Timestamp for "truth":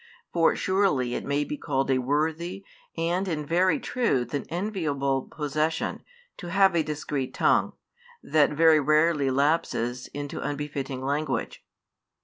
3.79-4.33